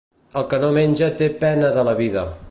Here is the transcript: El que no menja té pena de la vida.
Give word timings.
El 0.39 0.45
que 0.53 0.59
no 0.63 0.69
menja 0.77 1.09
té 1.21 1.27
pena 1.45 1.69
de 1.77 1.83
la 1.91 1.93
vida. 2.05 2.25